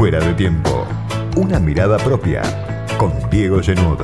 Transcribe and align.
Fuera 0.00 0.18
de 0.18 0.32
tiempo. 0.32 0.86
Una 1.36 1.60
mirada 1.60 1.98
propia 1.98 2.40
con 2.96 3.12
Diego 3.28 3.60
Genud. 3.60 3.98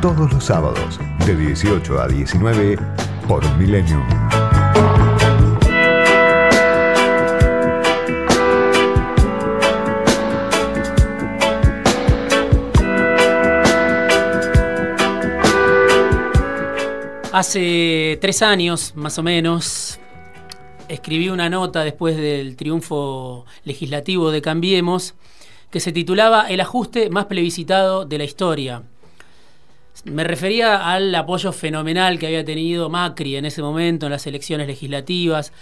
Todos 0.00 0.32
los 0.32 0.42
sábados 0.42 0.98
de 1.24 1.36
18 1.36 2.00
a 2.00 2.08
19 2.08 2.76
por 3.28 3.48
Millennium. 3.56 4.02
Hace 17.30 18.18
tres 18.20 18.42
años, 18.42 18.92
más 18.96 19.16
o 19.18 19.22
menos, 19.22 20.00
escribí 20.92 21.30
una 21.30 21.48
nota 21.48 21.84
después 21.84 22.16
del 22.16 22.54
triunfo 22.54 23.46
legislativo 23.64 24.30
de 24.30 24.42
Cambiemos 24.42 25.14
que 25.70 25.80
se 25.80 25.90
titulaba 25.90 26.48
El 26.50 26.60
ajuste 26.60 27.08
más 27.08 27.24
plebiscitado 27.26 28.04
de 28.04 28.18
la 28.18 28.24
historia. 28.24 28.82
Me 30.04 30.22
refería 30.22 30.92
al 30.92 31.14
apoyo 31.14 31.52
fenomenal 31.52 32.18
que 32.18 32.26
había 32.26 32.44
tenido 32.44 32.90
Macri 32.90 33.36
en 33.36 33.46
ese 33.46 33.62
momento 33.62 34.04
en 34.06 34.12
las 34.12 34.26
elecciones 34.26 34.66
legislativas, 34.66 35.52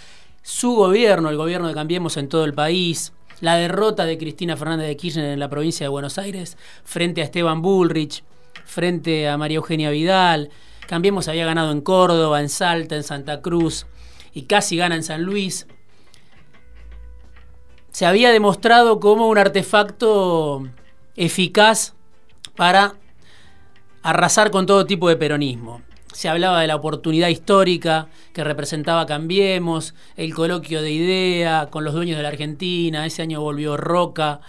su 0.43 0.75
gobierno, 0.75 1.29
el 1.29 1.37
gobierno 1.37 1.69
de 1.69 1.75
Cambiemos 1.75 2.17
en 2.17 2.27
todo 2.27 2.43
el 2.43 2.53
país, 2.53 3.13
la 3.39 3.55
derrota 3.55 4.05
de 4.05 4.17
Cristina 4.17 4.57
Fernández 4.57 4.87
de 4.87 4.97
Kirchner 4.97 5.31
en 5.31 5.39
la 5.39 5.49
provincia 5.49 5.85
de 5.85 5.89
Buenos 5.89 6.17
Aires 6.17 6.57
frente 6.83 7.21
a 7.21 7.23
Esteban 7.23 7.61
Bullrich, 7.61 8.23
frente 8.65 9.29
a 9.29 9.37
María 9.37 9.57
Eugenia 9.57 9.91
Vidal. 9.91 10.49
Cambiemos 10.87 11.29
había 11.29 11.45
ganado 11.45 11.71
en 11.71 11.79
Córdoba, 11.79 12.41
en 12.41 12.49
Salta, 12.49 12.97
en 12.97 13.03
Santa 13.03 13.41
Cruz 13.41 13.85
y 14.33 14.43
casi 14.43 14.77
gana 14.77 14.95
en 14.95 15.03
San 15.03 15.23
Luis. 15.23 15.67
Se 17.91 18.05
había 18.05 18.31
demostrado 18.31 18.99
como 18.99 19.27
un 19.27 19.37
artefacto 19.37 20.63
eficaz 21.15 21.93
para 22.55 22.95
arrasar 24.01 24.51
con 24.51 24.65
todo 24.65 24.85
tipo 24.85 25.09
de 25.09 25.17
peronismo. 25.17 25.81
Se 26.13 26.27
hablaba 26.27 26.61
de 26.61 26.67
la 26.67 26.75
oportunidad 26.75 27.29
histórica 27.29 28.07
que 28.33 28.43
representaba 28.43 29.05
Cambiemos, 29.05 29.93
el 30.17 30.33
coloquio 30.33 30.81
de 30.81 30.91
idea 30.91 31.67
con 31.69 31.83
los 31.83 31.93
dueños 31.93 32.17
de 32.17 32.23
la 32.23 32.29
Argentina, 32.29 33.05
ese 33.05 33.21
año 33.21 33.41
volvió 33.41 33.77
Roca 33.77 34.41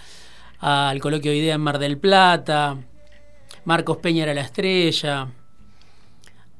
al 0.59 1.01
coloquio 1.01 1.31
de 1.31 1.39
idea 1.39 1.55
en 1.55 1.61
Mar 1.61 1.79
del 1.79 1.99
Plata, 1.99 2.79
Marcos 3.65 3.99
Peña 3.99 4.25
era 4.25 4.35
la 4.35 4.41
estrella, 4.41 5.29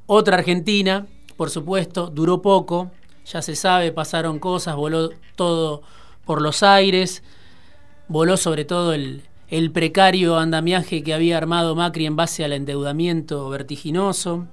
otra 0.05 0.37
Argentina, 0.37 1.05
por 1.37 1.49
supuesto, 1.49 2.07
duró 2.07 2.41
poco, 2.41 2.91
ya 3.25 3.41
se 3.41 3.55
sabe, 3.55 3.91
pasaron 3.91 4.39
cosas, 4.39 4.75
voló 4.75 5.11
todo 5.35 5.81
por 6.25 6.41
los 6.41 6.63
aires, 6.63 7.23
voló 8.07 8.37
sobre 8.37 8.65
todo 8.65 8.93
el, 8.93 9.23
el 9.49 9.71
precario 9.71 10.37
andamiaje 10.37 11.03
que 11.03 11.13
había 11.13 11.37
armado 11.37 11.75
Macri 11.75 12.05
en 12.05 12.15
base 12.15 12.43
al 12.43 12.53
endeudamiento 12.53 13.49
vertiginoso. 13.49 14.47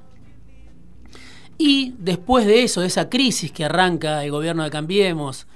Y 1.56 1.94
después 1.98 2.46
de 2.46 2.62
eso, 2.62 2.80
de 2.80 2.86
esa 2.86 3.08
crisis 3.08 3.52
que 3.52 3.64
arranca 3.64 4.24
el 4.24 4.30
gobierno 4.30 4.64
de 4.64 4.70
Cambiemos 4.70 5.46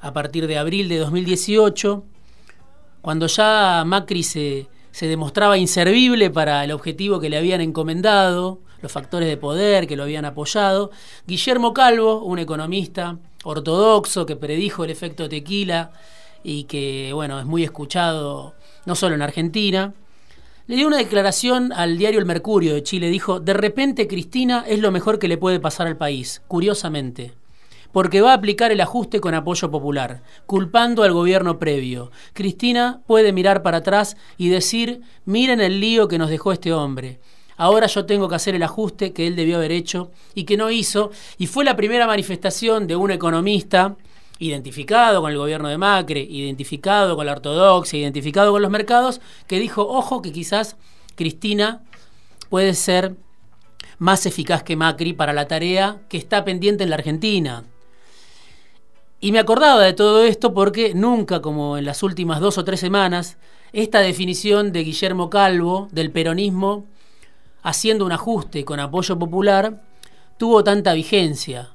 a 0.00 0.12
partir 0.12 0.46
de 0.46 0.58
abril 0.58 0.88
de 0.88 0.98
2018, 0.98 2.04
cuando 3.00 3.26
ya 3.26 3.82
Macri 3.86 4.22
se, 4.22 4.68
se 4.90 5.06
demostraba 5.06 5.58
inservible 5.58 6.30
para 6.30 6.64
el 6.64 6.72
objetivo 6.72 7.20
que 7.20 7.30
le 7.30 7.36
habían 7.36 7.60
encomendado, 7.60 8.60
los 8.86 8.92
factores 8.92 9.28
de 9.28 9.36
poder 9.36 9.88
que 9.88 9.96
lo 9.96 10.04
habían 10.04 10.24
apoyado, 10.24 10.92
Guillermo 11.26 11.74
Calvo, 11.74 12.22
un 12.22 12.38
economista 12.38 13.18
ortodoxo 13.42 14.24
que 14.26 14.36
predijo 14.36 14.84
el 14.84 14.90
efecto 14.90 15.28
tequila 15.28 15.90
y 16.44 16.64
que, 16.64 17.10
bueno, 17.12 17.40
es 17.40 17.46
muy 17.46 17.64
escuchado 17.64 18.54
no 18.84 18.94
solo 18.94 19.16
en 19.16 19.22
Argentina, 19.22 19.92
le 20.68 20.76
dio 20.76 20.86
una 20.86 20.98
declaración 20.98 21.72
al 21.72 21.98
diario 21.98 22.20
El 22.20 22.26
Mercurio 22.26 22.74
de 22.74 22.84
Chile. 22.84 23.10
Dijo, 23.10 23.40
de 23.40 23.54
repente 23.54 24.06
Cristina 24.06 24.64
es 24.68 24.78
lo 24.78 24.92
mejor 24.92 25.18
que 25.18 25.26
le 25.26 25.36
puede 25.36 25.58
pasar 25.58 25.88
al 25.88 25.96
país, 25.96 26.42
curiosamente, 26.46 27.32
porque 27.90 28.20
va 28.20 28.30
a 28.30 28.34
aplicar 28.34 28.70
el 28.70 28.80
ajuste 28.80 29.18
con 29.18 29.34
apoyo 29.34 29.68
popular, 29.68 30.22
culpando 30.46 31.02
al 31.02 31.12
gobierno 31.12 31.58
previo. 31.58 32.12
Cristina 32.34 33.00
puede 33.08 33.32
mirar 33.32 33.64
para 33.64 33.78
atrás 33.78 34.16
y 34.36 34.48
decir, 34.48 35.00
miren 35.24 35.60
el 35.60 35.80
lío 35.80 36.06
que 36.06 36.18
nos 36.18 36.30
dejó 36.30 36.52
este 36.52 36.72
hombre. 36.72 37.18
Ahora 37.56 37.86
yo 37.86 38.04
tengo 38.04 38.28
que 38.28 38.34
hacer 38.34 38.54
el 38.54 38.62
ajuste 38.62 39.12
que 39.12 39.26
él 39.26 39.36
debió 39.36 39.56
haber 39.56 39.72
hecho 39.72 40.10
y 40.34 40.44
que 40.44 40.56
no 40.56 40.70
hizo. 40.70 41.10
Y 41.38 41.46
fue 41.46 41.64
la 41.64 41.76
primera 41.76 42.06
manifestación 42.06 42.86
de 42.86 42.96
un 42.96 43.10
economista 43.10 43.96
identificado 44.38 45.22
con 45.22 45.32
el 45.32 45.38
gobierno 45.38 45.68
de 45.68 45.78
Macri, 45.78 46.26
identificado 46.30 47.16
con 47.16 47.26
la 47.26 47.32
ortodoxia, 47.32 47.98
identificado 47.98 48.52
con 48.52 48.60
los 48.60 48.70
mercados, 48.70 49.20
que 49.46 49.58
dijo, 49.58 49.86
ojo, 49.88 50.20
que 50.20 50.32
quizás 50.32 50.76
Cristina 51.14 51.82
puede 52.50 52.74
ser 52.74 53.14
más 53.98 54.26
eficaz 54.26 54.62
que 54.62 54.76
Macri 54.76 55.14
para 55.14 55.32
la 55.32 55.48
tarea 55.48 55.98
que 56.08 56.18
está 56.18 56.44
pendiente 56.44 56.84
en 56.84 56.90
la 56.90 56.96
Argentina. 56.96 57.64
Y 59.18 59.32
me 59.32 59.38
acordaba 59.38 59.82
de 59.82 59.94
todo 59.94 60.22
esto 60.24 60.52
porque 60.52 60.92
nunca, 60.94 61.40
como 61.40 61.78
en 61.78 61.86
las 61.86 62.02
últimas 62.02 62.40
dos 62.40 62.58
o 62.58 62.64
tres 62.64 62.80
semanas, 62.80 63.38
esta 63.72 64.00
definición 64.00 64.72
de 64.72 64.84
Guillermo 64.84 65.30
Calvo 65.30 65.88
del 65.90 66.10
peronismo 66.10 66.84
haciendo 67.66 68.06
un 68.06 68.12
ajuste 68.12 68.64
con 68.64 68.78
apoyo 68.78 69.18
popular 69.18 69.82
tuvo 70.38 70.62
tanta 70.62 70.94
vigencia. 70.94 71.70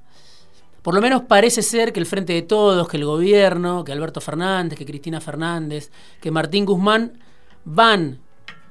Por 0.82 0.96
lo 0.96 1.02
menos 1.02 1.24
parece 1.24 1.62
ser 1.62 1.92
que 1.92 2.00
el 2.00 2.06
Frente 2.06 2.32
de 2.32 2.44
Todos, 2.44 2.88
que 2.88 2.96
el 2.96 3.04
gobierno, 3.04 3.84
que 3.84 3.92
Alberto 3.92 4.22
Fernández, 4.22 4.80
que 4.80 4.86
Cristina 4.86 5.20
Fernández, 5.20 5.92
que 6.22 6.32
Martín 6.32 6.66
Guzmán 6.66 7.20
van 7.66 8.20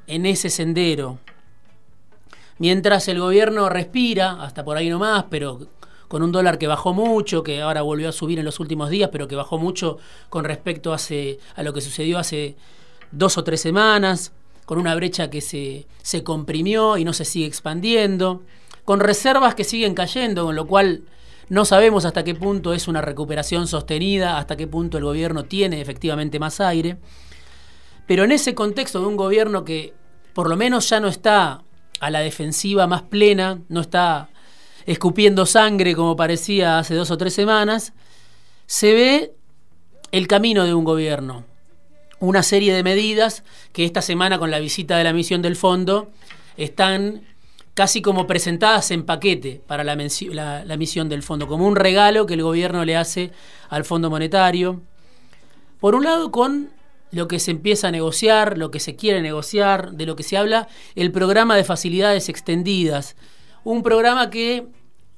en 0.07 0.25
ese 0.25 0.49
sendero. 0.49 1.19
Mientras 2.57 3.07
el 3.09 3.21
gobierno 3.21 3.69
respira, 3.69 4.43
hasta 4.43 4.65
por 4.65 4.79
ahí 4.79 4.89
nomás, 4.89 5.27
pero 5.29 5.61
con 6.09 6.23
un 6.23 6.33
dólar 6.33 6.57
que 6.57 6.69
bajó 6.69 6.95
mucho, 6.95 7.43
que 7.43 7.61
ahora 7.61 7.83
volvió 7.83 8.09
a 8.09 8.13
subir 8.13 8.39
en 8.39 8.47
los 8.47 8.61
últimos 8.61 8.89
días, 8.89 9.11
pero 9.13 9.29
que 9.29 9.37
bajó 9.37 9.59
mucho 9.59 9.99
con 10.31 10.45
respecto 10.45 10.95
a 10.95 11.63
lo 11.63 11.73
que 11.75 11.81
sucedió 11.83 12.19
hace 12.19 12.57
dos 13.13 13.37
o 13.37 13.45
tres 13.45 13.61
semanas, 13.61 14.33
con 14.71 14.79
una 14.79 14.95
brecha 14.95 15.31
que 15.31 15.41
se, 15.41 15.89
se 16.01 16.23
comprimió 16.23 16.97
y 16.97 17.05
no 17.05 17.13
se 17.13 17.25
sigue 17.25 17.47
expandiendo, 17.47 18.45
con 18.85 19.01
reservas 19.01 19.57
que 19.57 19.65
siguen 19.65 19.95
cayendo, 19.95 20.45
con 20.45 20.55
lo 20.55 20.69
cual 20.69 21.03
no 21.49 21.65
sabemos 21.65 22.05
hasta 22.05 22.23
qué 22.23 22.37
punto 22.37 22.73
es 22.73 22.87
una 22.87 23.01
recuperación 23.01 23.67
sostenida, 23.67 24.39
hasta 24.39 24.57
qué 24.57 24.69
punto 24.69 24.97
el 24.97 25.03
gobierno 25.03 25.45
tiene 25.45 25.81
efectivamente 25.81 26.39
más 26.39 26.61
aire. 26.61 26.99
Pero 28.07 28.23
en 28.23 28.31
ese 28.31 28.55
contexto 28.55 29.01
de 29.01 29.07
un 29.07 29.17
gobierno 29.17 29.65
que 29.65 29.93
por 30.35 30.49
lo 30.49 30.57
menos 30.57 30.89
ya 30.89 31.01
no 31.01 31.09
está 31.09 31.65
a 31.99 32.11
la 32.11 32.21
defensiva 32.21 32.87
más 32.87 33.03
plena, 33.03 33.59
no 33.69 33.81
está 33.81 34.29
escupiendo 34.87 35.47
sangre 35.47 35.97
como 35.97 36.15
parecía 36.15 36.79
hace 36.79 36.95
dos 36.95 37.11
o 37.11 37.19
tres 37.19 37.35
semanas, 37.35 37.93
se 38.67 38.95
ve 38.95 39.35
el 40.13 40.29
camino 40.29 40.65
de 40.65 40.75
un 40.75 40.85
gobierno. 40.85 41.50
Una 42.21 42.43
serie 42.43 42.75
de 42.75 42.83
medidas 42.83 43.43
que 43.73 43.85
esta 43.85 44.03
semana 44.03 44.39
con 44.39 44.51
la 44.51 44.59
visita 44.59 44.97
de 44.97 45.05
la 45.05 45.13
misión 45.13 45.43
del 45.43 45.57
fondo 45.57 46.11
están 46.57 47.23
casi 47.75 48.03
como 48.03 48.27
presentadas 48.27 48.91
en 48.91 49.05
paquete 49.05 49.63
para 49.67 49.85
la, 49.85 49.97
misión 49.97 51.09
del 51.09 51.23
fondo, 51.23 51.47
como 51.47 51.67
un 51.67 51.77
regalo 51.77 52.27
que 52.27 52.35
el 52.35 52.43
gobierno 52.43 52.85
le 52.85 52.95
hace 52.95 53.31
al 53.71 53.85
Fondo 53.85 54.11
Monetario. 54.11 54.83
Por 55.81 55.95
un 55.95 56.05
lado, 56.05 56.31
con 56.31 56.69
lo 57.11 57.27
que 57.27 57.39
se 57.39 57.53
empieza 57.53 57.89
a 57.89 57.91
negociar, 57.91 58.59
lo 58.59 58.71
que 58.71 58.81
se 58.81 58.97
quiere 58.97 59.23
negociar, 59.23 59.93
de 59.93 60.05
lo 60.05 60.15
que 60.15 60.23
se 60.23 60.37
habla, 60.37 60.69
el 60.95 61.13
programa 61.13 61.57
de 61.57 61.65
facilidades 61.65 62.29
extendidas. 62.29 63.17
Un 63.65 63.83
programa 63.83 64.29
que 64.29 64.67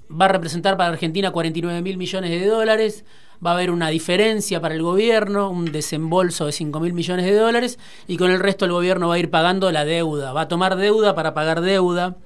va 0.08 0.26
a 0.26 0.28
representar 0.28 0.76
para 0.76 0.90
Argentina 0.90 1.32
49 1.32 1.82
mil 1.82 1.96
millones 1.96 2.30
de 2.30 2.46
dólares, 2.46 3.04
va 3.44 3.50
a 3.50 3.54
haber 3.54 3.70
una 3.70 3.88
diferencia 3.88 4.60
para 4.60 4.74
el 4.74 4.82
gobierno, 4.82 5.50
un 5.50 5.72
desembolso 5.72 6.46
de 6.46 6.52
5 6.52 6.80
mil 6.80 6.92
millones 6.92 7.26
de 7.26 7.34
dólares, 7.34 7.78
y 8.06 8.16
con 8.16 8.30
el 8.30 8.40
resto 8.40 8.64
el 8.64 8.72
gobierno 8.72 9.08
va 9.08 9.14
a 9.14 9.18
ir 9.18 9.30
pagando 9.30 9.70
la 9.72 9.84
deuda, 9.84 10.32
va 10.32 10.42
a 10.42 10.48
tomar 10.48 10.76
deuda 10.76 11.14
para 11.14 11.34
pagar 11.34 11.60
deuda. 11.60 12.16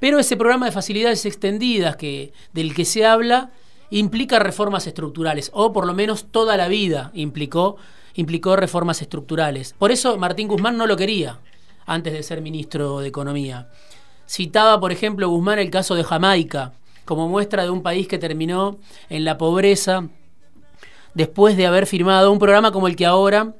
Pero 0.00 0.18
ese 0.18 0.36
programa 0.36 0.66
de 0.66 0.72
facilidades 0.72 1.24
extendidas 1.26 1.96
que, 1.96 2.32
del 2.52 2.74
que 2.74 2.84
se 2.84 3.04
habla 3.04 3.50
implica 3.90 4.38
reformas 4.38 4.86
estructurales, 4.86 5.50
o 5.54 5.72
por 5.72 5.86
lo 5.86 5.94
menos 5.94 6.26
toda 6.30 6.56
la 6.56 6.68
vida 6.68 7.10
implicó, 7.14 7.76
implicó 8.14 8.56
reformas 8.56 9.02
estructurales. 9.02 9.74
Por 9.78 9.92
eso 9.92 10.16
Martín 10.16 10.48
Guzmán 10.48 10.76
no 10.76 10.86
lo 10.86 10.96
quería 10.96 11.38
antes 11.86 12.12
de 12.12 12.22
ser 12.22 12.40
ministro 12.40 13.00
de 13.00 13.08
Economía. 13.08 13.68
Citaba, 14.28 14.78
por 14.78 14.92
ejemplo, 14.92 15.28
Guzmán 15.28 15.58
el 15.58 15.70
caso 15.70 15.96
de 15.96 16.04
Jamaica, 16.04 16.72
como 17.04 17.28
muestra 17.28 17.64
de 17.64 17.70
un 17.70 17.82
país 17.82 18.06
que 18.06 18.18
terminó 18.18 18.78
en 19.08 19.24
la 19.24 19.36
pobreza 19.36 20.08
después 21.14 21.56
de 21.56 21.66
haber 21.66 21.86
firmado 21.86 22.32
un 22.32 22.38
programa 22.38 22.72
como 22.72 22.86
el 22.86 22.96
que 22.96 23.06
ahora 23.06 23.54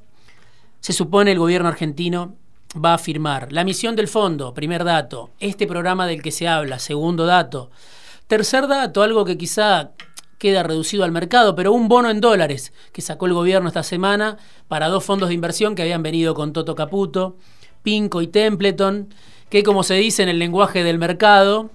se 0.81 0.93
supone 0.93 1.33
el 1.33 1.39
gobierno 1.39 1.69
argentino 1.69 2.35
va 2.75 2.95
a 2.95 2.99
firmar. 2.99 3.53
La 3.53 3.65
misión 3.65 3.97
del 3.97 4.09
fondo, 4.09 4.55
primer 4.55 4.85
dato. 4.85 5.31
Este 5.41 5.67
programa 5.67 6.07
del 6.07 6.23
que 6.23 6.31
se 6.31 6.49
habla, 6.49 6.79
segundo 6.79 7.27
dato. 7.27 7.71
Tercer 8.27 8.69
dato, 8.69 9.03
algo 9.03 9.25
que 9.25 9.37
quizá 9.37 9.91
queda 10.39 10.63
reducido 10.63 11.05
al 11.05 11.13
mercado, 11.13 11.55
pero 11.55 11.73
un 11.73 11.89
bono 11.89 12.09
en 12.11 12.21
dólares 12.21 12.73
que 12.93 13.03
sacó 13.03 13.27
el 13.27 13.35
gobierno 13.35 13.69
esta 13.69 13.83
semana 13.83 14.39
para 14.69 14.89
dos 14.89 15.05
fondos 15.05 15.29
de 15.29 15.35
inversión 15.35 15.75
que 15.75 15.83
habían 15.83 16.03
venido 16.03 16.35
con 16.35 16.53
Toto 16.53 16.75
Caputo, 16.75 17.37
Pinco 17.83 18.23
y 18.23 18.27
Templeton, 18.27 19.13
que 19.51 19.63
como 19.63 19.83
se 19.83 19.95
dice 19.95 20.23
en 20.23 20.31
el 20.31 20.39
lenguaje 20.39 20.83
del 20.83 20.99
mercado, 20.99 21.71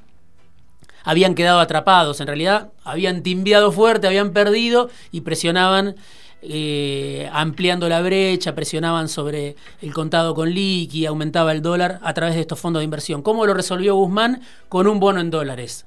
habían 1.06 1.36
quedado 1.36 1.62
atrapados. 1.62 2.19
En 2.19 2.28
realidad 2.28 2.72
habían 2.84 3.24
timbiado 3.24 3.72
fuerte, 3.72 4.07
habían 4.07 4.31
perdido 4.31 4.90
y 5.12 5.22
presionaban 5.22 5.96
eh, 6.42 7.30
ampliando 7.31 7.88
la 7.88 8.02
brecha, 8.02 8.54
presionaban 8.54 9.07
sobre 9.07 9.56
el 9.81 9.94
contado 9.94 10.36
con 10.36 10.50
liqui, 10.50 11.06
aumentaba 11.06 11.54
el 11.54 11.62
dólar 11.62 12.00
a 12.04 12.13
través 12.13 12.36
de 12.36 12.42
estos 12.42 12.60
fondos 12.60 12.81
de 12.81 12.86
inversión. 12.86 13.22
¿Cómo 13.22 13.46
lo 13.46 13.54
resolvió 13.54 13.96
Guzmán? 13.96 14.42
Con 14.68 14.88
un 14.88 15.00
bono 15.00 15.22
en 15.22 15.31
dólares 15.31 15.86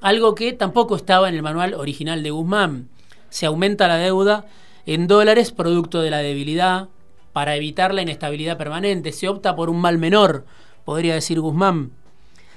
algo 0.00 0.34
que 0.34 0.52
tampoco 0.52 0.96
estaba 0.96 1.28
en 1.28 1.34
el 1.34 1.42
manual 1.42 1.74
original 1.74 2.22
de 2.22 2.30
Guzmán. 2.30 2.88
Se 3.28 3.46
aumenta 3.46 3.88
la 3.88 3.96
deuda 3.96 4.46
en 4.86 5.06
dólares 5.06 5.52
producto 5.52 6.00
de 6.00 6.10
la 6.10 6.18
debilidad 6.18 6.88
para 7.32 7.54
evitar 7.54 7.94
la 7.94 8.02
inestabilidad 8.02 8.56
permanente. 8.56 9.12
Se 9.12 9.28
opta 9.28 9.54
por 9.54 9.70
un 9.70 9.80
mal 9.80 9.98
menor, 9.98 10.46
podría 10.84 11.14
decir 11.14 11.40
Guzmán. 11.40 11.92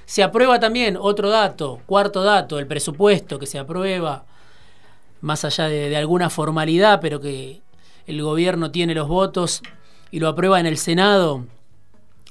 Se 0.05 0.23
aprueba 0.23 0.59
también 0.59 0.97
otro 1.00 1.29
dato, 1.29 1.81
cuarto 1.85 2.23
dato, 2.23 2.59
el 2.59 2.67
presupuesto 2.67 3.39
que 3.39 3.45
se 3.45 3.59
aprueba, 3.59 4.25
más 5.21 5.45
allá 5.45 5.69
de, 5.69 5.95
alguna 5.95 6.29
formalidad, 6.29 7.00
pero 7.01 7.19
que 7.19 7.61
el 8.05 8.21
gobierno 8.21 8.71
tiene 8.71 8.94
los 8.94 9.07
votos 9.07 9.61
y 10.11 10.19
lo 10.19 10.27
aprueba 10.27 10.59
en 10.59 10.65
el 10.65 10.77
Senado, 10.77 11.45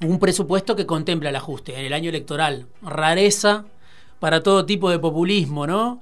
un 0.02 0.18
presupuesto 0.18 0.76
que 0.76 0.86
contempla 0.86 1.30
el 1.30 1.36
ajuste 1.36 1.78
en 1.78 1.86
el 1.86 1.92
año 1.92 2.10
electoral. 2.10 2.66
Rareza 2.82 3.64
para 4.20 4.42
todo 4.42 4.66
tipo 4.66 4.90
de 4.90 4.98
populismo, 4.98 5.66
¿no? 5.66 6.00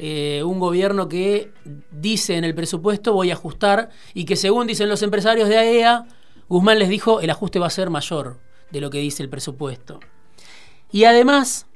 Eh, 0.00 0.44
un 0.44 0.60
gobierno 0.60 1.08
que 1.08 1.50
dice 1.90 2.36
en 2.36 2.44
el 2.44 2.54
presupuesto 2.54 3.12
voy 3.12 3.30
a 3.30 3.34
ajustar 3.34 3.90
y 4.14 4.26
que 4.26 4.36
según 4.36 4.68
dicen 4.68 4.88
los 4.88 5.02
empresarios 5.02 5.48
de 5.48 5.58
AEA, 5.58 6.06
e 6.06 6.12
Guzmán 6.48 6.78
les 6.78 6.88
dijo 6.88 7.20
el 7.20 7.30
ajuste 7.30 7.58
va 7.58 7.66
a 7.66 7.70
ser 7.70 7.90
mayor 7.90 8.38
de 8.70 8.80
lo 8.80 8.90
que 8.90 8.98
dice 8.98 9.24
el 9.24 9.28
presupuesto. 9.28 9.98
Y 10.90 11.04
además 11.04 11.66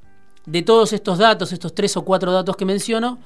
de 0.46 0.62
todos 0.62 0.92
estos 0.92 1.18
datos, 1.18 1.52
estos 1.52 1.74
tres 1.74 1.96
o 1.96 2.04
cuatro 2.04 2.32
datos 2.32 2.56
que 2.56 2.64
menciono, 2.64 3.18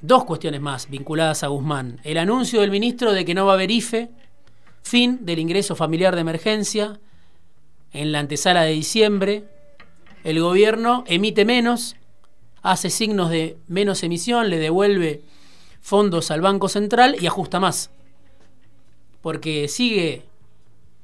dos 0.00 0.24
cuestiones 0.24 0.60
más 0.60 0.88
vinculadas 0.90 1.42
a 1.42 1.48
Guzmán. 1.48 2.00
El 2.04 2.18
anuncio 2.18 2.60
del 2.60 2.70
ministro 2.70 3.12
de 3.12 3.24
que 3.24 3.34
no 3.34 3.46
va 3.46 3.52
a 3.52 3.54
haber 3.54 3.70
IFE, 3.70 4.10
fin 4.82 5.24
del 5.24 5.38
ingreso 5.38 5.76
familiar 5.76 6.14
de 6.14 6.20
emergencia 6.20 7.00
en 7.92 8.12
la 8.12 8.18
antesala 8.18 8.62
de 8.62 8.72
diciembre. 8.72 9.44
El 10.24 10.40
gobierno 10.40 11.04
emite 11.06 11.44
menos, 11.44 11.96
hace 12.62 12.90
signos 12.90 13.30
de 13.30 13.56
menos 13.68 14.02
emisión, 14.02 14.50
le 14.50 14.58
devuelve 14.58 15.22
fondos 15.80 16.30
al 16.30 16.40
Banco 16.40 16.68
Central 16.68 17.16
y 17.20 17.26
ajusta 17.26 17.58
más. 17.60 17.90
Porque 19.20 19.68
sigue 19.68 20.24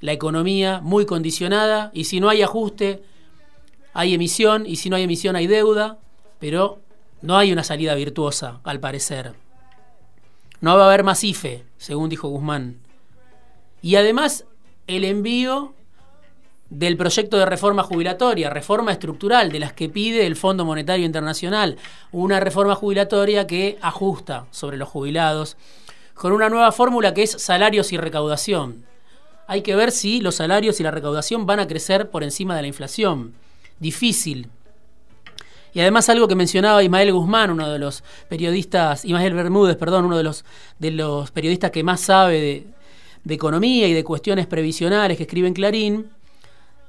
la 0.01 0.13
economía 0.13 0.81
muy 0.81 1.07
condicionada 1.07 1.91
y 1.93 2.05
si 2.05 2.21
no 2.21 2.29
hay 2.29 2.43
ajuste, 2.43 3.03
hay 3.93 4.15
emisión 4.15 4.65
y 4.67 4.77
si 4.77 4.91
no 4.91 4.97
hay 4.97 5.03
emisión 5.03 5.37
hay 5.37 5.47
deuda, 5.47 5.99
pero 6.39 6.81
no 7.21 7.37
hay 7.37 7.53
una 7.53 7.65
salida 7.65 7.95
virtuosa, 7.95 8.61
al 8.65 8.81
parecer. 8.81 9.35
No 10.61 10.77
va 10.77 10.85
a 10.85 10.89
haber 10.89 11.05
más 11.05 11.23
IFE, 11.25 11.65
según 11.77 12.09
dijo 12.09 12.29
Guzmán. 12.29 12.79
Y 13.83 13.97
además 13.97 14.45
el 14.87 15.05
envío 15.05 15.75
del 16.71 16.97
proyecto 16.97 17.39
de 17.39 17.47
reforma 17.47 17.83
jubilatoria, 17.83 18.51
reforma 18.51 18.93
estructural, 18.93 19.51
de 19.51 19.61
las 19.61 19.73
que 19.73 19.89
pide 19.89 20.27
el 20.27 20.37
Fondo 20.37 20.65
Monetario 20.65 21.07
Internacional, 21.07 21.79
una 22.13 22.41
reforma 22.41 22.75
jubilatoria 22.75 23.47
que 23.47 23.79
ajusta 23.81 24.47
sobre 24.51 24.77
los 24.77 24.89
jubilados, 24.89 25.57
con 26.15 26.33
una 26.33 26.51
nueva 26.51 26.73
fórmula 26.73 27.15
que 27.15 27.23
es 27.23 27.31
salarios 27.31 27.93
y 27.93 27.97
recaudación. 27.97 28.85
Hay 29.47 29.63
que 29.63 29.77
ver 29.77 29.93
si 29.93 30.21
los 30.21 30.35
salarios 30.35 30.79
y 30.79 30.83
la 30.83 30.91
recaudación 30.91 31.47
van 31.47 31.61
a 31.61 31.69
crecer 31.69 32.11
por 32.11 32.23
encima 32.23 32.55
de 32.55 32.63
la 32.63 32.69
inflación. 32.69 33.35
Difícil. 33.79 34.49
Y 35.75 35.81
además 35.81 36.09
algo 36.09 36.27
que 36.27 36.35
mencionaba 36.35 36.83
Ismael 36.83 37.13
Guzmán, 37.13 37.51
uno 37.51 37.71
de 37.71 37.79
los 37.79 38.03
periodistas, 38.29 39.05
Ismael 39.05 39.35
Bermúdez, 39.35 39.77
perdón, 39.77 40.07
uno 40.07 40.17
de 40.17 40.25
los, 40.25 40.45
de 40.79 40.91
los 40.91 41.31
periodistas 41.31 41.71
que 41.71 41.85
más 41.85 42.01
sabe 42.01 42.65
de, 43.25 43.35
economía 43.35 43.87
y 43.87 43.93
de 43.93 44.05
cuestiones 44.05 44.47
previsionales 44.47 45.17
que 45.17 45.25
escribe 45.25 45.49
en 45.49 45.55
Clarín, 45.55 46.11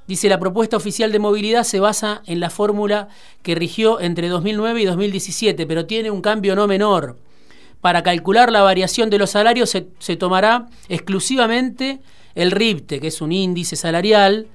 Dice, 0.06 0.28
la 0.28 0.40
propuesta 0.40 0.76
oficial 0.76 1.12
de 1.12 1.20
movilidad 1.20 1.62
se 1.62 1.78
basa 1.78 2.22
en 2.26 2.40
la 2.40 2.50
fórmula 2.50 3.06
que 3.42 3.54
rigió 3.54 4.00
entre 4.00 4.28
2009 4.28 4.82
y 4.82 4.84
2017, 4.84 5.66
pero 5.68 5.86
tiene 5.86 6.10
un 6.10 6.20
cambio 6.20 6.56
no 6.56 6.66
menor. 6.66 7.16
Para 7.80 8.02
calcular 8.02 8.50
la 8.50 8.62
variación 8.62 9.08
de 9.08 9.18
los 9.18 9.30
salarios 9.30 9.70
se, 9.70 10.16
tomará 10.16 10.66
exclusivamente 10.88 12.00
el 12.34 12.50
RIPTE, 12.50 12.98
que 12.98 13.06
es 13.06 13.20
un 13.20 13.30
índice 13.30 13.76
salarial, 13.76 14.48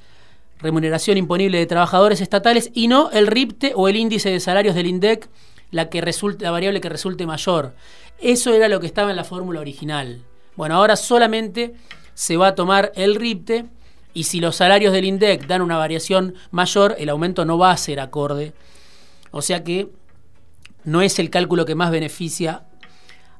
remuneración 0.65 1.17
imponible 1.17 1.57
de 1.57 1.65
trabajadores 1.65 2.19
estatales, 2.19 2.71
y 2.73 2.89
no 2.89 3.09
el 3.11 3.27
RIPTE 3.27 3.73
o 3.75 3.87
el 3.87 3.95
índice 3.95 4.29
de 4.29 4.39
salarios 4.39 4.75
del 4.75 4.87
INDEC, 4.87 5.29
la, 5.71 5.89
que 5.89 6.01
resulte, 6.01 6.43
la 6.43 6.51
variable 6.51 6.81
que 6.81 6.89
resulte 6.89 7.25
mayor. 7.25 7.73
Eso 8.19 8.53
era 8.53 8.67
lo 8.67 8.79
que 8.79 8.87
estaba 8.87 9.09
en 9.09 9.15
la 9.15 9.23
fórmula 9.23 9.59
original. 9.61 10.23
Bueno, 10.55 10.75
ahora 10.75 10.95
solamente 10.95 11.73
se 12.13 12.37
va 12.37 12.47
a 12.47 12.55
tomar 12.55 12.91
el 12.95 13.15
RIPTE 13.15 13.65
y 14.13 14.23
si 14.23 14.39
los 14.39 14.55
salarios 14.55 14.93
del 14.93 15.05
INDEC 15.05 15.45
dan 15.45 15.61
una 15.61 15.77
variación 15.77 16.35
mayor, 16.51 16.95
el 16.97 17.09
aumento 17.09 17.45
no 17.45 17.57
va 17.57 17.71
a 17.71 17.77
ser 17.77 17.99
acorde. 17.99 18.53
O 19.31 19.41
sea 19.41 19.63
que 19.63 19.89
no 20.85 21.01
es 21.01 21.19
el 21.19 21.29
cálculo 21.29 21.65
que 21.65 21.75
más 21.75 21.91
beneficia 21.91 22.63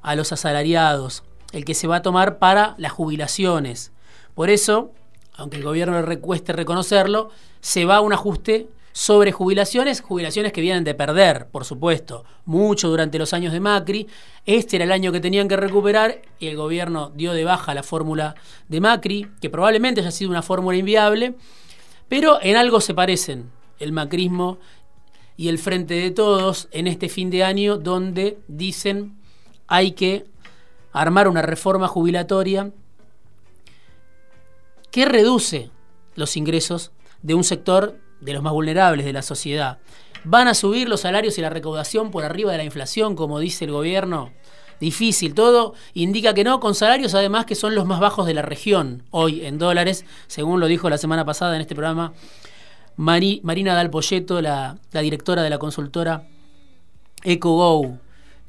a 0.02 0.16
los 0.16 0.34
asalariados, 0.34 1.24
el 1.54 1.64
que 1.64 1.74
se 1.74 1.88
va 1.88 1.98
a 1.98 2.02
tomar 2.02 2.38
para 2.38 2.76
las 2.78 2.92
jubilaciones. 2.92 3.94
Por 4.34 4.50
eso, 4.50 4.92
aunque 5.38 5.58
el 5.58 5.64
gobierno 5.64 5.96
le 5.96 6.02
recueste 6.02 6.54
reconocerlo, 6.54 7.30
se 7.62 7.86
va 7.86 7.98
a 7.98 8.02
un 8.02 8.14
ajuste 8.14 8.68
sobre 8.92 9.34
jubilaciones, 9.34 10.00
jubilaciones 10.00 10.54
que 10.54 10.62
vienen 10.62 10.86
de 10.86 10.94
perder, 10.94 11.48
por 11.48 11.66
supuesto, 11.66 12.24
mucho 12.46 12.88
durante 12.88 13.20
los 13.20 13.34
años 13.34 13.52
de 13.52 13.60
Macri. 13.60 14.08
Este 14.46 14.78
era 14.78 14.86
el 14.86 14.92
año 14.94 15.12
que 15.12 15.20
tenían 15.20 15.50
que 15.50 15.58
recuperar 15.58 16.22
y 16.40 16.48
el 16.48 16.56
gobierno 16.56 17.12
dio 17.14 17.34
de 17.34 17.44
baja 17.44 17.74
la 17.74 17.84
fórmula 17.84 18.36
de 18.70 18.80
Macri, 18.80 19.28
que 19.42 19.50
probablemente 19.50 20.00
haya 20.00 20.12
sido 20.12 20.32
una 20.32 20.42
fórmula 20.42 20.78
inviable, 20.78 21.36
pero 22.08 22.40
en 22.42 22.56
algo 22.56 22.80
se 22.80 22.94
parecen 22.94 23.52
el 23.80 23.92
macrismo 23.92 24.60
y 25.36 25.50
el 25.50 25.60
Frente 25.60 25.96
de 25.96 26.12
Todos 26.12 26.70
en 26.72 26.88
este 26.88 27.10
fin 27.10 27.30
de 27.30 27.44
año 27.44 27.78
donde 27.78 28.38
dicen 28.48 29.18
hay 29.68 29.92
que 29.92 30.26
armar 30.94 31.28
una 31.28 31.42
reforma 31.42 31.90
jubilatoria 31.90 32.72
que 34.96 35.04
reduce 35.04 35.72
los 36.16 36.38
ingresos 36.38 36.94
de 37.22 37.34
un 37.34 37.44
sector 37.44 38.00
de 38.22 38.32
los 38.32 38.42
más 38.42 38.54
vulnerables 38.54 39.06
de 39.06 39.12
la 39.12 39.24
sociedad. 39.24 39.80
¿Van 40.24 40.48
a 40.48 40.54
subir 40.54 40.88
los 40.88 41.02
salarios 41.02 41.38
y 41.38 41.42
la 41.42 41.50
recaudación 41.50 42.12
por 42.12 42.24
arriba 42.24 42.54
de 42.54 42.60
la 42.60 42.64
inflación, 42.64 43.18
como 43.18 43.40
dice 43.40 43.66
el 43.66 43.72
gobierno? 43.72 44.32
Difícil, 44.80 45.34
todo 45.34 45.74
indica 45.96 46.34
que 46.34 46.46
no, 46.46 46.62
con 46.62 46.76
salarios 46.76 47.14
además 47.14 47.46
que 47.46 47.56
son 47.56 47.76
los 47.76 47.86
más 47.86 48.00
bajos 48.00 48.26
de 48.26 48.36
la 48.36 48.42
región, 48.42 49.04
hoy 49.12 49.46
en 49.46 49.58
dólares, 49.58 50.06
según 50.28 50.62
lo 50.62 50.68
dijo 50.68 50.90
la 50.90 50.98
semana 50.98 51.26
pasada 51.26 51.56
en 51.56 51.62
este 51.62 51.76
programa 51.76 52.14
Marina 52.96 53.74
Dalpolleto, 53.74 54.42
la, 54.42 54.78
la 54.94 55.02
directora 55.02 55.44
de 55.44 55.50
la 55.50 55.58
consultora 55.58 56.26
EcoGo. 57.22 57.98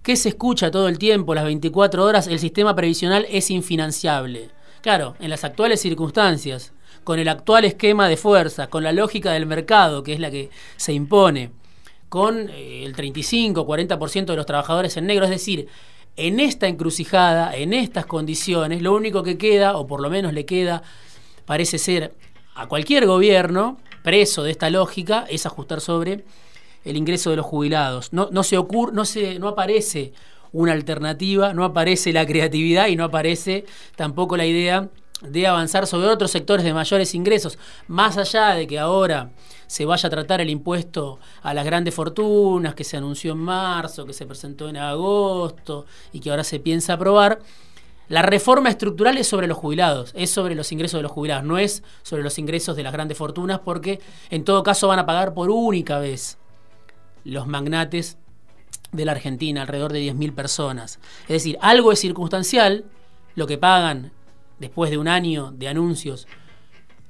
¿Qué 0.04 0.14
se 0.14 0.28
escucha 0.28 0.70
todo 0.70 0.86
el 0.86 0.98
tiempo, 0.98 1.34
las 1.34 1.44
24 1.44 2.04
horas? 2.04 2.28
El 2.28 2.38
sistema 2.38 2.76
previsional 2.76 3.26
es 3.28 3.50
infinanciable. 3.50 4.54
Claro, 4.86 5.16
en 5.18 5.30
las 5.30 5.42
actuales 5.42 5.80
circunstancias, 5.80 6.72
con 7.02 7.18
el 7.18 7.26
actual 7.26 7.64
esquema 7.64 8.08
de 8.08 8.16
fuerza, 8.16 8.68
con 8.68 8.84
la 8.84 8.92
lógica 8.92 9.32
del 9.32 9.44
mercado, 9.44 10.04
que 10.04 10.12
es 10.12 10.20
la 10.20 10.30
que 10.30 10.48
se 10.76 10.92
impone, 10.92 11.50
con 12.08 12.48
eh, 12.50 12.84
el 12.84 12.94
35-40% 12.94 14.26
de 14.26 14.36
los 14.36 14.46
trabajadores 14.46 14.96
en 14.96 15.06
negro, 15.06 15.24
es 15.24 15.32
decir, 15.32 15.66
en 16.14 16.38
esta 16.38 16.68
encrucijada, 16.68 17.56
en 17.56 17.72
estas 17.72 18.06
condiciones, 18.06 18.80
lo 18.80 18.94
único 18.94 19.24
que 19.24 19.36
queda, 19.36 19.76
o 19.76 19.88
por 19.88 20.00
lo 20.00 20.08
menos 20.08 20.32
le 20.32 20.46
queda, 20.46 20.84
parece 21.46 21.78
ser 21.78 22.14
a 22.54 22.68
cualquier 22.68 23.06
gobierno 23.06 23.78
preso 24.04 24.44
de 24.44 24.52
esta 24.52 24.70
lógica, 24.70 25.26
es 25.28 25.46
ajustar 25.46 25.80
sobre 25.80 26.22
el 26.84 26.96
ingreso 26.96 27.30
de 27.30 27.36
los 27.38 27.46
jubilados. 27.46 28.12
No, 28.12 28.28
no 28.30 28.44
se 28.44 28.56
ocurre, 28.56 28.92
no 28.92 29.04
se, 29.04 29.40
no 29.40 29.48
aparece 29.48 30.12
una 30.56 30.72
alternativa, 30.72 31.52
no 31.52 31.64
aparece 31.64 32.14
la 32.14 32.24
creatividad 32.24 32.86
y 32.86 32.96
no 32.96 33.04
aparece 33.04 33.66
tampoco 33.94 34.38
la 34.38 34.46
idea 34.46 34.88
de 35.20 35.46
avanzar 35.46 35.86
sobre 35.86 36.08
otros 36.08 36.30
sectores 36.30 36.64
de 36.64 36.72
mayores 36.72 37.14
ingresos, 37.14 37.58
más 37.88 38.16
allá 38.16 38.54
de 38.54 38.66
que 38.66 38.78
ahora 38.78 39.32
se 39.66 39.84
vaya 39.84 40.06
a 40.06 40.10
tratar 40.10 40.40
el 40.40 40.48
impuesto 40.48 41.18
a 41.42 41.52
las 41.52 41.66
grandes 41.66 41.94
fortunas 41.94 42.74
que 42.74 42.84
se 42.84 42.96
anunció 42.96 43.32
en 43.32 43.38
marzo, 43.38 44.06
que 44.06 44.14
se 44.14 44.24
presentó 44.24 44.70
en 44.70 44.78
agosto 44.78 45.84
y 46.12 46.20
que 46.20 46.30
ahora 46.30 46.44
se 46.44 46.58
piensa 46.58 46.94
aprobar. 46.94 47.40
La 48.08 48.22
reforma 48.22 48.70
estructural 48.70 49.18
es 49.18 49.26
sobre 49.26 49.48
los 49.48 49.58
jubilados, 49.58 50.12
es 50.14 50.30
sobre 50.30 50.54
los 50.54 50.72
ingresos 50.72 50.98
de 50.98 51.02
los 51.02 51.12
jubilados, 51.12 51.44
no 51.44 51.58
es 51.58 51.82
sobre 52.02 52.22
los 52.22 52.38
ingresos 52.38 52.76
de 52.76 52.82
las 52.82 52.94
grandes 52.94 53.18
fortunas 53.18 53.58
porque 53.58 54.00
en 54.30 54.44
todo 54.44 54.62
caso 54.62 54.88
van 54.88 55.00
a 55.00 55.06
pagar 55.06 55.34
por 55.34 55.50
única 55.50 55.98
vez 55.98 56.38
los 57.24 57.46
magnates 57.46 58.16
de 58.92 59.04
la 59.04 59.12
Argentina, 59.12 59.62
alrededor 59.62 59.92
de 59.92 60.12
10.000 60.12 60.34
personas. 60.34 60.98
Es 61.22 61.28
decir, 61.28 61.58
algo 61.60 61.92
es 61.92 62.00
circunstancial, 62.00 62.84
lo 63.34 63.46
que 63.46 63.58
pagan 63.58 64.12
después 64.58 64.90
de 64.90 64.98
un 64.98 65.08
año 65.08 65.52
de 65.52 65.68
anuncios 65.68 66.26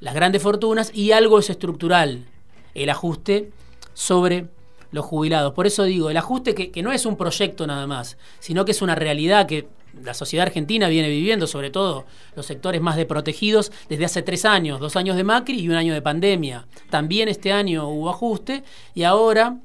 las 0.01 0.15
grandes 0.15 0.43
fortunas, 0.43 0.91
y 0.95 1.13
algo 1.13 1.39
es 1.39 1.51
estructural, 1.51 2.27
el 2.75 2.91
ajuste 2.91 3.51
sobre 3.95 4.49
los 4.93 5.05
jubilados. 5.05 5.53
Por 5.55 5.67
eso 5.67 5.85
digo, 5.85 6.11
el 6.11 6.17
ajuste 6.17 6.55
que, 6.55 6.83
no 6.83 6.93
es 6.93 7.07
un 7.07 7.17
proyecto 7.17 7.67
nada 7.67 7.87
más, 7.87 8.17
sino 8.39 8.65
que 8.65 8.73
es 8.73 8.83
una 8.83 8.95
realidad 8.95 9.47
que 9.47 9.69
la 10.03 10.13
sociedad 10.13 10.47
argentina 10.47 10.89
viene 10.89 11.09
viviendo, 11.09 11.47
sobre 11.47 11.71
todo 11.71 12.05
los 12.35 12.45
sectores 12.45 12.83
más 12.83 12.97
desprotegidos, 12.97 13.73
desde 13.89 14.05
hace 14.05 14.23
tres 14.23 14.45
años, 14.45 14.79
dos 14.79 14.97
años 14.97 15.17
de 15.17 15.25
Macri 15.25 15.59
y 15.59 15.69
un 15.69 15.75
año 15.75 15.95
de 15.95 16.03
pandemia. 16.03 16.67
También 16.91 17.29
este 17.29 17.53
año 17.53 17.89
hubo 17.89 18.11
ajuste 18.11 18.63
y 18.95 19.05
ahora, 19.05 19.57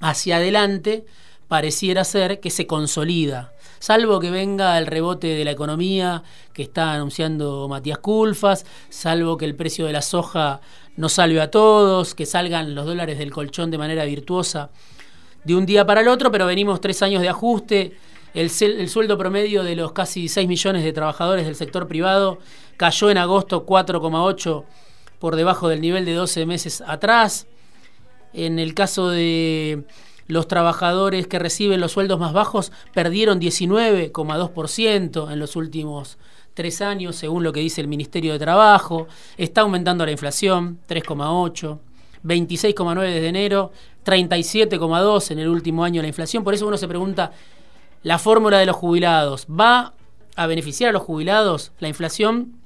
hacia 0.00 0.36
adelante, 0.36 1.04
pareciera 1.48 2.04
ser 2.04 2.40
que 2.40 2.50
se 2.50 2.66
consolida. 2.66 3.52
Salvo 3.78 4.20
que 4.20 4.30
venga 4.30 4.76
el 4.78 4.86
rebote 4.86 5.28
de 5.28 5.44
la 5.44 5.52
economía 5.52 6.22
que 6.52 6.62
está 6.62 6.92
anunciando 6.92 7.66
Matías 7.68 7.98
Culfas, 7.98 8.66
salvo 8.88 9.36
que 9.36 9.46
el 9.46 9.54
precio 9.54 9.86
de 9.86 9.92
la 9.92 10.02
soja 10.02 10.60
no 10.96 11.08
salve 11.08 11.40
a 11.40 11.50
todos, 11.50 12.14
que 12.14 12.26
salgan 12.26 12.74
los 12.74 12.84
dólares 12.84 13.18
del 13.18 13.30
colchón 13.30 13.70
de 13.70 13.78
manera 13.78 14.04
virtuosa 14.04 14.70
de 15.44 15.54
un 15.54 15.64
día 15.64 15.86
para 15.86 16.02
el 16.02 16.08
otro, 16.08 16.30
pero 16.30 16.44
venimos 16.44 16.80
tres 16.80 17.02
años 17.02 17.22
de 17.22 17.28
ajuste 17.28 17.96
el, 18.34 18.50
sueldo 18.50 19.18
promedio 19.18 19.64
de 19.64 19.74
los 19.74 19.92
casi 19.92 20.28
6 20.28 20.46
millones 20.46 20.84
de 20.84 20.92
trabajadores 20.92 21.46
del 21.46 21.56
sector 21.56 21.88
privado 21.88 22.38
cayó 22.76 23.10
en 23.10 23.18
agosto 23.18 23.66
4,8 23.66 24.64
por 25.18 25.36
debajo 25.36 25.68
del 25.68 25.80
nivel 25.80 26.04
de 26.04 26.14
12 26.14 26.46
meses 26.46 26.82
atrás. 26.86 27.46
En 28.32 28.58
el 28.58 28.74
caso 28.74 29.08
de 29.08 29.84
los 30.26 30.46
trabajadores 30.46 31.26
que 31.26 31.38
reciben 31.38 31.80
los 31.80 31.92
sueldos 31.92 32.20
más 32.20 32.32
bajos, 32.32 32.72
perdieron 32.94 33.40
19,2% 33.40 35.32
en 35.32 35.38
los 35.38 35.56
últimos 35.56 36.18
tres 36.54 36.80
años, 36.80 37.16
según 37.16 37.42
lo 37.42 37.52
que 37.52 37.60
dice 37.60 37.80
el 37.80 37.88
Ministerio 37.88 38.32
de 38.32 38.38
Trabajo. 38.38 39.08
Está 39.36 39.62
aumentando 39.62 40.04
la 40.04 40.12
inflación, 40.12 40.78
3,8%. 40.88 41.78
26,9 42.22 43.00
desde 43.00 43.28
enero, 43.28 43.72
37,2 44.04 45.30
en 45.30 45.38
el 45.38 45.48
último 45.48 45.84
año 45.84 46.02
la 46.02 46.08
inflación. 46.08 46.44
Por 46.44 46.52
eso 46.52 46.66
uno 46.66 46.76
se 46.76 46.86
pregunta, 46.86 47.32
la 48.02 48.18
fórmula 48.18 48.58
de 48.58 48.66
los 48.66 48.76
jubilados. 48.76 49.46
¿Va 49.46 49.94
a 50.36 50.46
beneficiar 50.46 50.90
a 50.90 50.92
los 50.92 51.02
jubilados? 51.02 51.72
La 51.78 51.88
inflación 51.88 52.60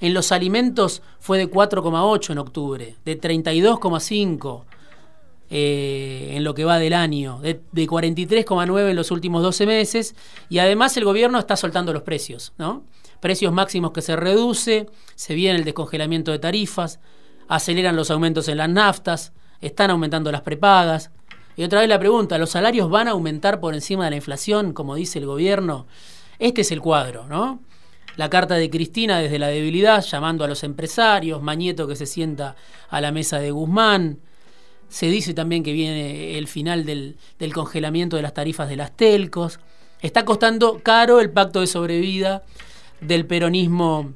en 0.00 0.12
los 0.12 0.32
alimentos 0.32 1.02
fue 1.20 1.38
de 1.38 1.48
4,8 1.48 2.32
en 2.32 2.38
octubre, 2.38 2.96
de 3.04 3.20
32,5 3.20 4.64
eh, 5.50 6.32
en 6.34 6.44
lo 6.44 6.54
que 6.54 6.64
va 6.64 6.78
del 6.78 6.94
año, 6.94 7.38
de, 7.40 7.60
43,9 7.72 8.90
en 8.90 8.96
los 8.96 9.10
últimos 9.10 9.42
12 9.42 9.66
meses, 9.66 10.14
y 10.48 10.58
además 10.58 10.96
el 10.96 11.04
gobierno 11.04 11.38
está 11.38 11.56
soltando 11.56 11.92
los 11.92 12.02
precios, 12.02 12.52
¿no? 12.58 12.84
Precios 13.20 13.52
máximos 13.52 13.92
que 13.92 14.02
se 14.02 14.16
reduce, 14.16 14.86
se 15.14 15.34
viene 15.34 15.58
el 15.58 15.64
descongelamiento 15.64 16.32
de 16.32 16.38
tarifas, 16.38 17.00
aceleran 17.48 17.96
los 17.96 18.10
aumentos 18.10 18.48
en 18.48 18.58
las 18.58 18.68
naftas, 18.68 19.32
están 19.60 19.90
aumentando 19.90 20.30
las 20.32 20.42
prepagas. 20.42 21.10
Y 21.56 21.62
otra 21.62 21.80
vez 21.80 21.88
la 21.88 21.98
pregunta, 21.98 22.36
¿los 22.38 22.50
salarios 22.50 22.90
van 22.90 23.08
a 23.08 23.12
aumentar 23.12 23.60
por 23.60 23.74
encima 23.74 24.04
de 24.04 24.10
la 24.10 24.16
inflación, 24.16 24.72
como 24.72 24.94
dice 24.94 25.18
el 25.18 25.26
gobierno? 25.26 25.86
Este 26.38 26.62
es 26.62 26.72
el 26.72 26.80
cuadro, 26.80 27.26
¿no? 27.28 27.60
La 28.16 28.30
carta 28.30 28.54
de 28.54 28.70
Cristina 28.70 29.18
desde 29.18 29.38
la 29.38 29.48
debilidad, 29.48 30.04
llamando 30.04 30.44
a 30.44 30.48
los 30.48 30.62
empresarios, 30.64 31.42
Mañeto 31.42 31.88
que 31.88 31.96
se 31.96 32.06
sienta 32.06 32.56
a 32.88 33.00
la 33.00 33.12
mesa 33.12 33.38
de 33.38 33.50
Guzmán. 33.50 34.18
Se 34.88 35.06
dice 35.06 35.34
también 35.34 35.62
que 35.62 35.72
viene 35.72 36.38
el 36.38 36.46
final 36.46 36.84
del, 36.84 37.16
del 37.38 37.52
congelamiento 37.52 38.16
de 38.16 38.22
las 38.22 38.34
tarifas 38.34 38.68
de 38.68 38.76
las 38.76 38.96
telcos. 38.96 39.60
Está 40.02 40.24
costando 40.24 40.80
caro 40.82 41.20
el 41.20 41.30
pacto 41.30 41.60
de 41.60 41.66
sobrevida 41.66 42.42
del 43.00 43.26
peronismo 43.26 44.12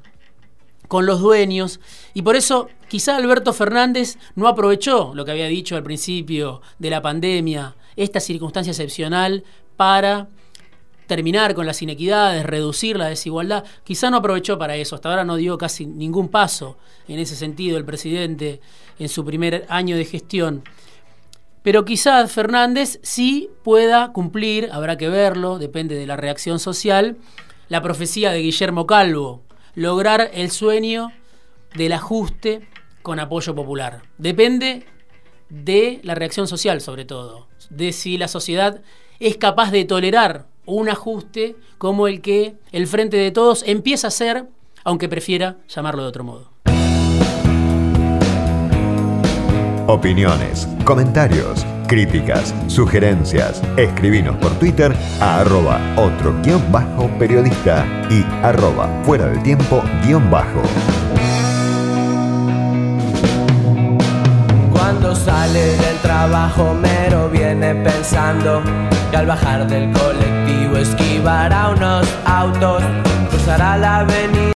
con 0.89 1.05
los 1.05 1.21
dueños. 1.21 1.79
Y 2.13 2.23
por 2.23 2.35
eso 2.35 2.67
quizá 2.89 3.15
Alberto 3.15 3.53
Fernández 3.53 4.17
no 4.35 4.47
aprovechó 4.47 5.13
lo 5.13 5.23
que 5.23 5.31
había 5.31 5.47
dicho 5.47 5.77
al 5.77 5.83
principio 5.83 6.61
de 6.79 6.89
la 6.89 7.01
pandemia, 7.01 7.75
esta 7.95 8.19
circunstancia 8.19 8.71
excepcional, 8.71 9.43
para 9.77 10.27
terminar 11.09 11.55
con 11.55 11.65
las 11.65 11.81
inequidades, 11.81 12.45
reducir 12.45 12.95
la 12.95 13.07
desigualdad. 13.07 13.65
Quizá 13.83 14.11
no 14.11 14.17
aprovechó 14.17 14.59
para 14.59 14.75
eso. 14.75 14.95
Hasta 14.95 15.09
ahora 15.09 15.25
no 15.25 15.37
dio 15.37 15.57
casi 15.57 15.87
ningún 15.87 16.29
paso 16.29 16.77
en 17.07 17.17
ese 17.17 17.35
sentido 17.35 17.79
el 17.79 17.83
presidente 17.83 18.61
en 18.99 19.09
su 19.09 19.25
primer 19.25 19.65
año 19.69 19.97
de 19.97 20.05
gestión. 20.05 20.63
Pero 21.63 21.83
quizá 21.83 22.25
Fernández 22.27 22.99
sí 23.01 23.49
pueda 23.63 24.13
cumplir, 24.13 24.69
habrá 24.71 24.97
que 24.97 25.09
verlo, 25.09 25.57
depende 25.57 25.95
de 25.95 26.05
la 26.05 26.15
reacción 26.15 26.59
social, 26.59 27.17
la 27.69 27.81
profecía 27.81 28.31
de 28.31 28.41
Guillermo 28.41 28.85
Calvo, 28.85 29.41
lograr 29.73 30.29
el 30.33 30.51
sueño 30.51 31.11
del 31.75 31.93
ajuste 31.93 32.67
con 33.01 33.19
apoyo 33.19 33.55
popular. 33.55 34.03
Depende 34.19 34.85
de 35.49 36.01
la 36.03 36.13
reacción 36.13 36.47
social, 36.47 36.81
sobre 36.81 37.03
todo, 37.03 37.47
de 37.71 37.93
si 37.93 38.19
la 38.19 38.27
sociedad 38.27 38.81
es 39.19 39.37
capaz 39.37 39.71
de 39.71 39.85
tolerar 39.85 40.45
un 40.75 40.89
ajuste 40.89 41.55
como 41.77 42.07
el 42.07 42.21
que 42.21 42.55
el 42.71 42.87
Frente 42.87 43.17
de 43.17 43.31
Todos 43.31 43.63
empieza 43.65 44.07
a 44.07 44.09
hacer, 44.09 44.47
aunque 44.83 45.09
prefiera 45.09 45.57
llamarlo 45.67 46.03
de 46.03 46.09
otro 46.09 46.23
modo. 46.23 46.49
Opiniones, 49.87 50.67
comentarios, 50.85 51.65
críticas, 51.87 52.53
sugerencias, 52.67 53.63
escribinos 53.75 54.35
por 54.37 54.51
Twitter 54.59 54.95
a 55.19 55.39
arroba 55.39 55.81
otro 55.97 56.39
guion 56.43 56.71
bajo 56.71 57.09
periodista 57.17 57.87
y 58.11 58.23
arroba 58.45 58.87
fuera 59.03 59.25
del 59.25 59.41
tiempo 59.41 59.81
guion 60.05 60.29
bajo. 60.29 60.61
Cuando 65.01 65.15
sale 65.15 65.77
del 65.77 65.97
trabajo 66.01 66.73
mero 66.73 67.29
viene 67.29 67.73
pensando 67.73 68.61
que 69.09 69.15
al 69.15 69.27
bajar 69.27 69.65
del 69.65 69.93
colectivo 69.93 70.75
esquivará 70.75 71.69
unos 71.69 72.05
autos, 72.25 72.83
cruzará 73.29 73.77
la 73.77 73.99
avenida. 73.99 74.39